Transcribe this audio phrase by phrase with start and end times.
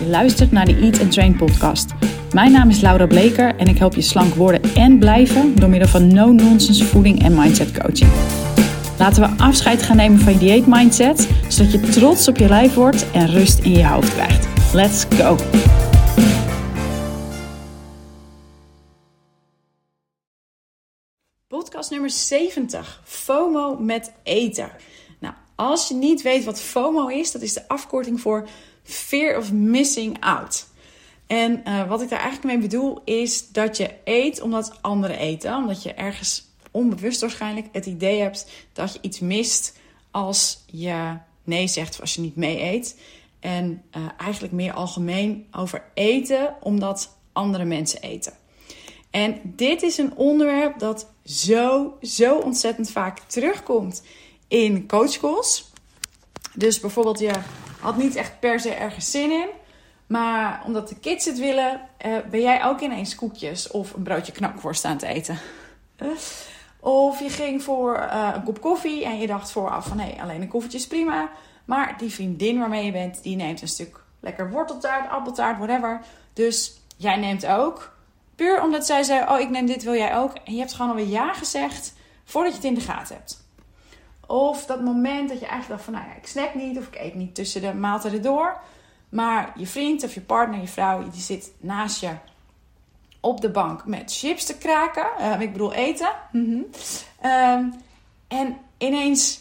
[0.00, 1.90] Je luistert naar de Eat and Train podcast.
[2.32, 5.88] Mijn naam is Laura Bleker en ik help je slank worden en blijven door middel
[5.88, 8.10] van no-nonsense voeding en mindset coaching.
[8.98, 12.74] Laten we afscheid gaan nemen van je dieet mindset, zodat je trots op je lijf
[12.74, 14.74] wordt en rust in je hoofd krijgt.
[14.74, 15.36] Let's go!
[21.48, 23.00] Podcast nummer 70.
[23.04, 24.70] FOMO met eten.
[25.18, 28.48] Nou, als je niet weet wat FOMO is, dat is de afkorting voor
[28.82, 30.66] Fear of Missing Out.
[31.26, 35.56] En uh, wat ik daar eigenlijk mee bedoel is dat je eet omdat anderen eten.
[35.56, 39.78] Omdat je ergens onbewust waarschijnlijk het idee hebt dat je iets mist
[40.10, 43.00] als je nee zegt of als je niet mee eet.
[43.40, 48.32] En uh, eigenlijk meer algemeen over eten omdat andere mensen eten.
[49.10, 54.02] En dit is een onderwerp dat zo, zo ontzettend vaak terugkomt
[54.48, 55.70] in coachcalls.
[56.54, 57.32] Dus bijvoorbeeld, je
[57.80, 59.48] had niet echt per se ergens zin in.
[60.06, 64.32] Maar omdat de kids het willen, uh, ben jij ook ineens koekjes of een broodje
[64.32, 65.38] knakworst aan te eten.
[66.80, 70.42] Of je ging voor uh, een kop koffie en je dacht vooraf van hé, alleen
[70.42, 71.30] een koffietje is prima.
[71.64, 76.00] Maar die vriendin waarmee je bent, die neemt een stuk lekker worteltaart, appeltaart, whatever.
[76.32, 77.96] Dus jij neemt ook.
[78.34, 80.32] Puur omdat zij zei, oh ik neem dit, wil jij ook?
[80.44, 81.94] En je hebt gewoon alweer ja gezegd
[82.24, 83.44] voordat je het in de gaten hebt.
[84.30, 86.94] Of dat moment dat je eigenlijk dacht van, nou ja, ik snack niet of ik
[86.94, 88.60] eet niet tussen de maaltijden door.
[89.08, 92.10] Maar je vriend of je partner, je vrouw, die zit naast je
[93.20, 95.06] op de bank met chips te kraken.
[95.20, 96.10] Uh, ik bedoel eten.
[96.32, 96.66] Mm-hmm.
[97.24, 97.74] um,
[98.28, 99.40] en ineens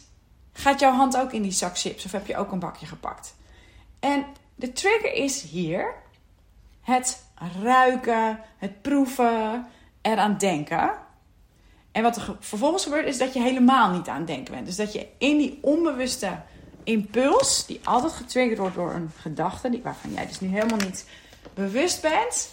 [0.53, 3.35] gaat jouw hand ook in die zak chips of heb je ook een bakje gepakt.
[3.99, 5.93] En de trigger is hier
[6.81, 7.25] het
[7.63, 9.67] ruiken, het proeven,
[10.01, 10.91] eraan denken.
[11.91, 14.65] En wat er vervolgens gebeurt is dat je helemaal niet aan het denken bent.
[14.65, 16.41] Dus dat je in die onbewuste
[16.83, 21.05] impuls, die altijd getriggerd wordt door een gedachte, die, waarvan jij dus nu helemaal niet
[21.53, 22.49] bewust bent,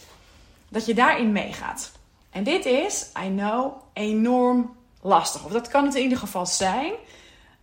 [0.69, 1.93] dat je daarin meegaat.
[2.31, 5.45] En dit is, I know, enorm lastig.
[5.45, 6.93] Of dat kan het in ieder geval zijn.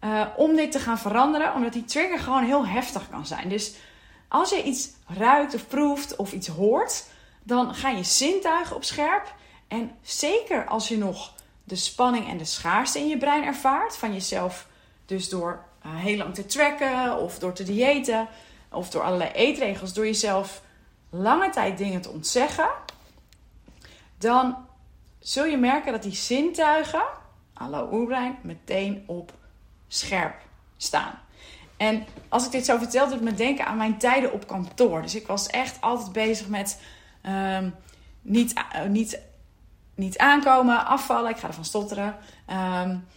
[0.03, 3.49] Uh, om dit te gaan veranderen, omdat die trigger gewoon heel heftig kan zijn.
[3.49, 3.73] Dus
[4.27, 7.05] als je iets ruikt of proeft of iets hoort,
[7.43, 9.33] dan gaan je zintuigen op scherp.
[9.67, 14.13] En zeker als je nog de spanning en de schaarste in je brein ervaart, van
[14.13, 14.67] jezelf
[15.05, 18.27] dus door uh, heel lang te tracken of door te diëten
[18.71, 20.61] of door allerlei eetregels, door jezelf
[21.09, 22.69] lange tijd dingen te ontzeggen,
[24.17, 24.55] dan
[25.19, 27.03] zul je merken dat die zintuigen,
[27.53, 29.33] hallo oerbrein, meteen op
[29.87, 30.35] scherp
[30.77, 31.19] staan.
[31.77, 35.01] En als ik dit zo vertel, doet het me denken aan mijn tijden op kantoor.
[35.01, 36.81] Dus ik was echt altijd bezig met
[37.25, 37.75] um,
[38.21, 39.19] niet, uh, niet,
[39.95, 41.29] niet aankomen, afvallen.
[41.29, 42.15] Ik ga ervan stotteren.
[42.81, 43.07] Um,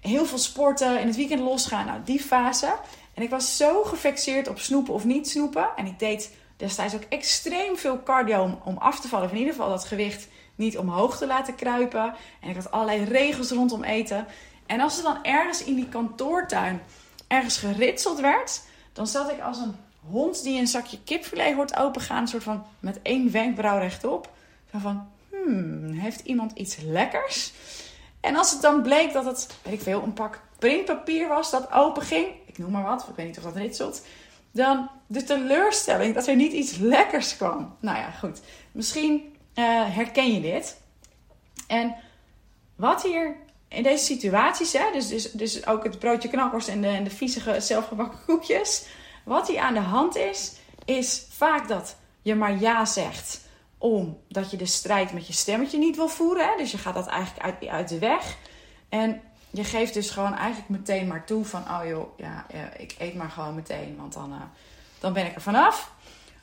[0.00, 1.86] heel veel sporten, in het weekend losgaan.
[1.86, 2.74] Nou, die fase.
[3.14, 5.68] En ik was zo gefixeerd op snoepen of niet snoepen.
[5.76, 9.26] En ik deed destijds ook extreem veel cardio om, af te vallen.
[9.26, 12.14] Of in ieder geval dat gewicht niet omhoog te laten kruipen.
[12.40, 14.26] En ik had allerlei regels rondom eten.
[14.66, 16.80] En als er dan ergens in die kantoortuin
[17.26, 19.74] ergens geritseld werd, dan zat ik als een
[20.10, 24.30] hond die een zakje kipfilet hoort opengaan, soort van met één wenkbrauw rechtop.
[24.72, 27.52] Zo van, hmm, heeft iemand iets lekkers?
[28.20, 31.72] En als het dan bleek dat het, weet ik veel, een pak printpapier was dat
[31.72, 34.02] open ging, ik noem maar wat, ik weet niet of dat ritselt,
[34.50, 37.76] dan de teleurstelling dat er niet iets lekkers kwam.
[37.80, 38.40] Nou ja, goed.
[38.72, 39.64] Misschien uh,
[39.94, 40.80] herken je dit.
[41.66, 41.94] En
[42.76, 43.36] wat hier
[43.68, 47.10] in deze situaties, hè, dus, dus, dus ook het broodje knakworst en de, en de
[47.10, 48.86] viezige zelfgebakken koekjes.
[49.24, 50.52] Wat hier aan de hand is,
[50.84, 53.45] is vaak dat je maar ja zegt
[53.78, 56.46] omdat je de strijd met je stemmetje niet wil voeren.
[56.46, 56.56] Hè?
[56.56, 58.36] Dus je gaat dat eigenlijk uit, uit de weg.
[58.88, 61.62] En je geeft dus gewoon eigenlijk meteen maar toe van...
[61.62, 64.40] oh joh, ja, ik eet maar gewoon meteen, want dan, uh,
[64.98, 65.90] dan ben ik er vanaf.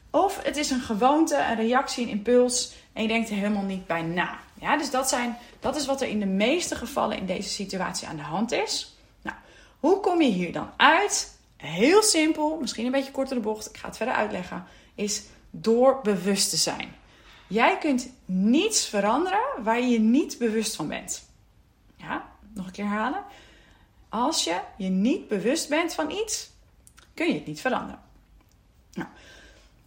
[0.09, 2.73] Of het is een gewoonte, een reactie, een impuls...
[2.93, 4.39] en je denkt er helemaal niet bij na.
[4.61, 8.07] Ja, dus dat, zijn, dat is wat er in de meeste gevallen in deze situatie
[8.07, 8.97] aan de hand is.
[9.21, 9.37] Nou,
[9.79, 11.37] hoe kom je hier dan uit?
[11.57, 14.65] Heel simpel, misschien een beetje kortere bocht, ik ga het verder uitleggen,
[14.95, 16.95] is door bewust te zijn.
[17.53, 21.29] Jij kunt niets veranderen waar je je niet bewust van bent.
[21.95, 23.23] Ja, nog een keer herhalen.
[24.09, 26.49] Als je je niet bewust bent van iets,
[27.13, 28.01] kun je het niet veranderen.
[28.93, 29.07] Nou,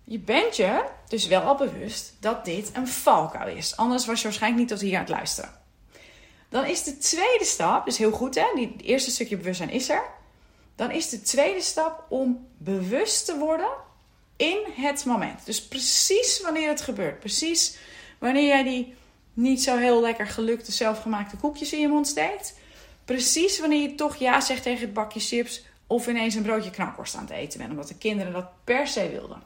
[0.04, 3.76] je bent je dus wel al bewust dat dit een valkuil is.
[3.76, 5.50] Anders was je waarschijnlijk niet tot hier aan het luisteren.
[6.48, 9.88] Dan is de tweede stap, dus heel goed hè, die, het eerste stukje bewustzijn is
[9.88, 10.04] er.
[10.76, 13.70] Dan is de tweede stap om bewust te worden
[14.36, 15.46] in het moment.
[15.46, 17.20] Dus precies wanneer het gebeurt.
[17.20, 17.76] Precies
[18.18, 18.94] wanneer jij die
[19.32, 22.54] niet zo heel lekker gelukte zelfgemaakte koekjes in je mond steekt.
[23.04, 27.14] Precies wanneer je toch ja zegt tegen het bakje chips of ineens een broodje knakworst
[27.14, 27.70] aan het eten bent.
[27.70, 29.42] Omdat de kinderen dat per se wilden.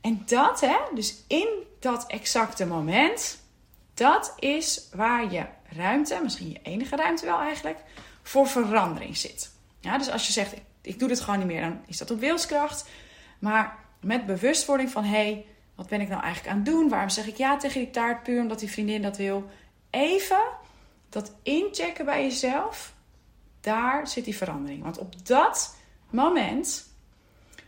[0.00, 3.38] En dat, hè, dus in dat exacte moment,
[3.94, 5.44] dat is waar je
[5.76, 7.78] ruimte, misschien je enige ruimte wel eigenlijk,
[8.22, 9.50] voor verandering zit.
[9.80, 12.10] Ja, dus als je zegt, ik, ik doe dit gewoon niet meer, dan is dat
[12.10, 12.88] op wilskracht.
[13.42, 16.88] Maar met bewustwording van, hé, hey, wat ben ik nou eigenlijk aan het doen?
[16.88, 19.50] Waarom zeg ik ja tegen die taart puur omdat die vriendin dat wil?
[19.90, 20.42] Even
[21.08, 22.94] dat inchecken bij jezelf,
[23.60, 24.82] daar zit die verandering.
[24.82, 25.76] Want op dat
[26.10, 26.86] moment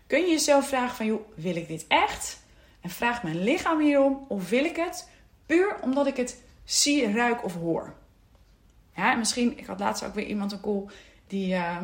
[0.06, 2.42] kun je jezelf vragen van, joh, wil ik dit echt?
[2.80, 5.08] En vraag mijn lichaam hierom of wil ik het
[5.46, 7.94] puur omdat ik het zie, ruik of hoor?
[8.96, 10.84] Ja, en misschien, ik had laatst ook weer iemand een call
[11.26, 11.78] die, uh,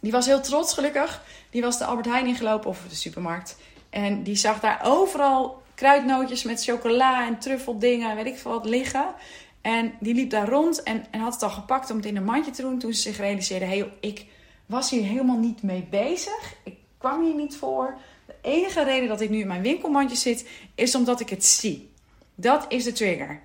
[0.00, 1.22] die was heel trots gelukkig.
[1.50, 3.56] Die was de Albert Heijn ingelopen of de supermarkt.
[3.90, 9.14] En die zag daar overal kruidnootjes met chocola en truffeldingen, weet ik veel wat, liggen.
[9.60, 12.24] En die liep daar rond en, en had het al gepakt om het in een
[12.24, 12.78] mandje te doen.
[12.78, 14.26] Toen ze zich realiseerde, hé, hey, ik
[14.66, 16.54] was hier helemaal niet mee bezig.
[16.64, 17.98] Ik kwam hier niet voor.
[18.26, 21.90] De enige reden dat ik nu in mijn winkelmandje zit, is omdat ik het zie.
[22.34, 23.40] Dat is de trigger.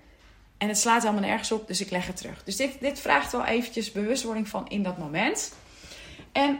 [0.58, 2.44] En het slaat helemaal nergens op, dus ik leg het terug.
[2.44, 5.54] Dus dit, dit vraagt wel eventjes bewustwording van in dat moment.
[6.32, 6.60] En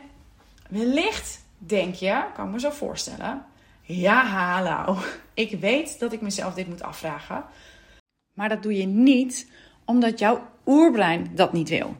[0.70, 3.46] wellicht denk je, kan ik me zo voorstellen...
[3.82, 4.98] Ja, hallo.
[5.34, 7.44] Ik weet dat ik mezelf dit moet afvragen.
[8.34, 9.52] Maar dat doe je niet
[9.86, 11.96] omdat jouw oerbrein dat niet wil.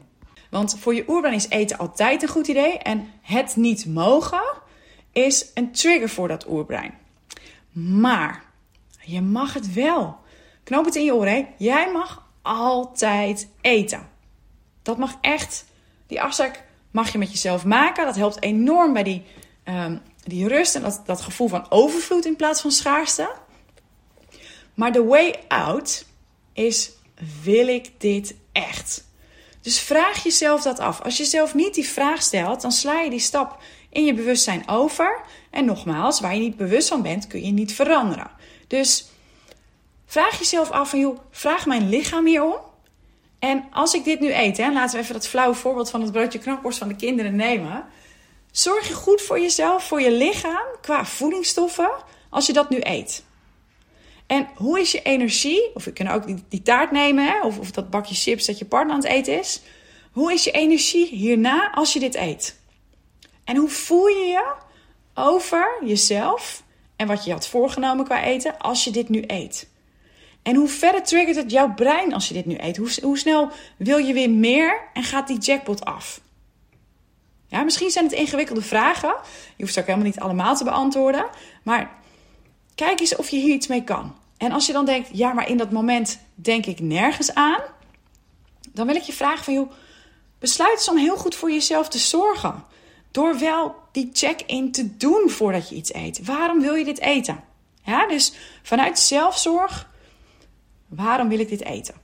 [0.50, 2.78] Want voor je oerbrein is eten altijd een goed idee.
[2.78, 4.42] En het niet mogen
[5.12, 6.94] is een trigger voor dat oerbrein.
[7.72, 8.44] Maar
[9.00, 10.16] je mag het wel.
[10.64, 11.48] Knoop het in je oren.
[11.58, 14.08] Jij mag altijd eten.
[14.82, 15.66] Dat mag echt.
[16.06, 16.64] Die afspraak
[16.98, 18.04] mag je met jezelf maken.
[18.04, 19.22] Dat helpt enorm bij die,
[19.64, 23.30] um, die rust en dat, dat gevoel van overvloed in plaats van schaarste.
[24.74, 26.04] Maar de way out
[26.52, 26.90] is:
[27.42, 29.04] wil ik dit echt?
[29.60, 31.00] Dus vraag jezelf dat af.
[31.00, 34.68] Als je zelf niet die vraag stelt, dan sla je die stap in je bewustzijn
[34.68, 35.20] over.
[35.50, 38.30] En nogmaals, waar je niet bewust van bent, kun je niet veranderen.
[38.66, 39.06] Dus
[40.06, 42.56] vraag jezelf af van, joh, vraag mijn lichaam hierom.
[43.38, 46.12] En als ik dit nu eet, hè, laten we even dat flauwe voorbeeld van het
[46.12, 47.86] broodje knakworst van de kinderen nemen.
[48.50, 51.90] Zorg je goed voor jezelf, voor je lichaam, qua voedingsstoffen,
[52.30, 53.24] als je dat nu eet.
[54.26, 55.70] En hoe is je energie?
[55.74, 57.40] Of je kunt ook die, die taart nemen, hè?
[57.40, 59.60] Of, of dat bakje chips dat je partner aan het eten is.
[60.12, 62.60] Hoe is je energie hierna als je dit eet?
[63.44, 64.54] En hoe voel je je
[65.14, 66.62] over jezelf
[66.96, 69.68] en wat je had voorgenomen qua eten als je dit nu eet?
[70.48, 72.76] En hoe verder triggert het jouw brein als je dit nu eet?
[72.76, 76.20] Hoe, hoe snel wil je weer meer en gaat die jackpot af?
[77.46, 79.14] Ja, misschien zijn het ingewikkelde vragen.
[79.56, 81.26] Je hoeft ze ook helemaal niet allemaal te beantwoorden.
[81.62, 81.98] Maar
[82.78, 84.14] Kijk eens of je hier iets mee kan.
[84.36, 87.60] En als je dan denkt, ja, maar in dat moment denk ik nergens aan,
[88.72, 89.70] dan wil ik je vragen van, joh,
[90.38, 92.64] besluit eens om heel goed voor jezelf te zorgen.
[93.10, 96.24] Door wel die check-in te doen voordat je iets eet.
[96.24, 97.44] Waarom wil je dit eten?
[97.82, 99.88] Ja, dus vanuit zelfzorg,
[100.88, 101.94] waarom wil ik dit eten?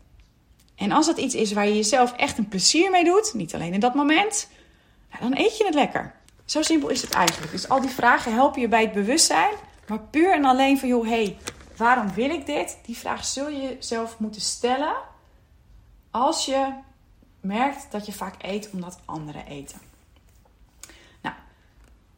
[0.75, 3.73] En als dat iets is waar je jezelf echt een plezier mee doet, niet alleen
[3.73, 4.49] in dat moment,
[5.21, 6.15] dan eet je het lekker.
[6.45, 7.53] Zo simpel is het eigenlijk.
[7.53, 9.55] Dus al die vragen helpen je bij het bewustzijn
[9.87, 11.39] maar puur en alleen van, joh, hey,
[11.77, 12.79] waarom wil ik dit?
[12.85, 14.95] Die vraag zul je jezelf moeten stellen
[16.11, 16.73] als je
[17.41, 19.81] merkt dat je vaak eet omdat anderen eten.
[21.23, 21.35] Nou,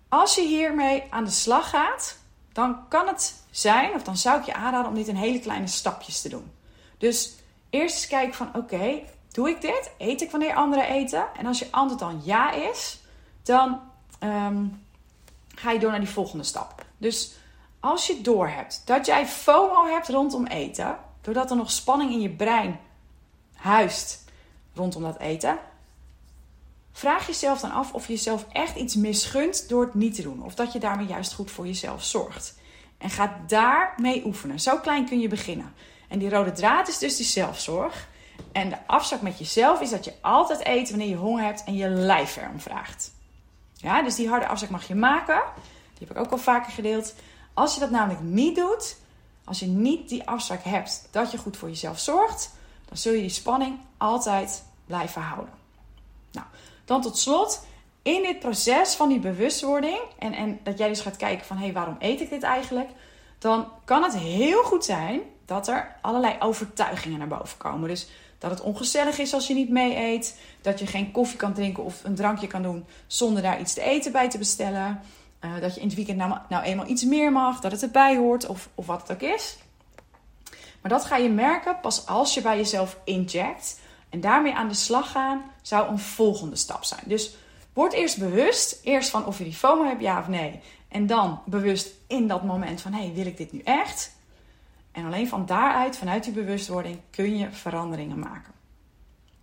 [0.09, 2.19] als je hiermee aan de slag gaat,
[2.53, 5.67] dan kan het zijn, of dan zou ik je aanraden om dit in hele kleine
[5.67, 6.51] stapjes te doen.
[6.98, 7.34] Dus
[7.70, 9.91] eerst eens kijken van, oké, doe ik dit?
[9.98, 11.26] Eet ik wanneer anderen eten?
[11.36, 13.00] En als je antwoord dan ja is,
[13.43, 13.81] dan
[14.19, 14.65] ehm,
[15.55, 16.84] ga je door naar die volgende stap.
[16.98, 17.32] Dus
[17.81, 22.31] als je doorhebt dat jij FOMO hebt rondom eten, doordat er nog spanning in je
[22.31, 22.81] brein
[23.55, 24.24] huist
[24.74, 25.58] rondom dat eten,
[26.93, 30.43] vraag jezelf dan af of je jezelf echt iets misgunt door het niet te doen.
[30.43, 32.58] Of dat je daarmee juist goed voor jezelf zorgt.
[32.98, 34.60] En ga daarmee oefenen.
[34.60, 35.74] Zo klein kun je beginnen.
[36.08, 38.08] En die rode draad is dus die zelfzorg.
[38.53, 41.75] En de afspraak met jezelf is dat je altijd eet wanneer je honger hebt en
[41.75, 43.13] je lijf erom vraagt.
[43.72, 45.43] Ja, dus die harde afspraak mag je maken.
[45.98, 47.15] Die heb ik ook al vaker gedeeld.
[47.55, 48.96] Als je dat namelijk niet doet,
[49.44, 52.55] als je niet die afspraak hebt dat je goed voor jezelf zorgt,
[52.89, 55.55] dan zul je die spanning altijd blijven houden.
[56.32, 56.46] Nou,
[56.84, 57.67] dan tot slot,
[58.03, 61.65] in dit proces van die bewustwording en, en dat jij dus gaat kijken van hé,
[61.65, 62.89] hey, waarom eet ik dit eigenlijk?
[63.39, 67.88] Dan kan het heel goed zijn dat er allerlei overtuigingen naar boven komen.
[67.88, 71.53] Dus dat het ongezellig is als je niet mee eet, dat je geen koffie kan
[71.53, 75.00] drinken of een drankje kan doen zonder daar iets te eten bij te bestellen.
[75.38, 78.17] Eh, dat je in het weekend nou, nou, eenmaal iets meer mag, dat het erbij
[78.17, 79.56] hoort of, of wat het ook is.
[80.81, 83.81] Maar dat ga je merken pas als je bij jezelf inject.
[84.08, 87.03] En daarmee aan de slag gaan zou een volgende stap zijn.
[87.05, 87.36] Dus
[87.76, 90.60] Word eerst bewust, eerst van of je die FOMO hebt, ja of nee.
[90.88, 94.16] En dan bewust in dat moment van, hé, hey, wil ik dit nu echt?
[94.96, 98.53] En alleen van daaruit, vanuit die bewustwording, kun je veranderingen maken.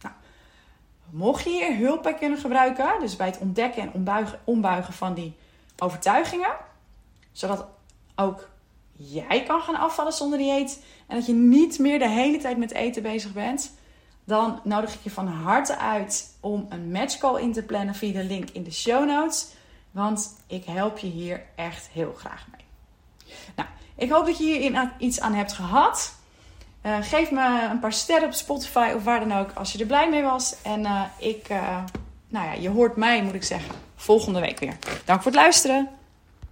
[0.02, 0.16] Nou,
[1.10, 5.36] mocht je hier hulp bij kunnen gebruiken, dus bij het ontdekken en ombuigen, van die
[5.78, 6.56] overtuigingen,
[7.32, 7.66] zodat
[8.16, 8.50] ook
[8.92, 12.72] jij kan gaan afvallen zonder dieet en dat je niet meer de hele tijd met
[12.72, 13.74] eten bezig bent,
[14.24, 18.24] dan nodig ik je van harte uit om een matchcall in te plannen via de
[18.24, 19.48] link in de show notes.
[19.92, 22.66] Want ik help je hier echt heel graag mee.
[23.56, 26.16] Nou, ik hoop dat je hier iets aan hebt gehad.
[26.86, 29.86] Uh, geef me een paar sterren op Spotify of waar dan ook als je er
[29.86, 30.56] blij mee was.
[30.62, 31.78] En uh, ik, uh,
[32.28, 34.78] nou ja, je hoort mij, moet ik zeggen, volgende week weer.
[35.06, 35.90] Dank voor het luisteren.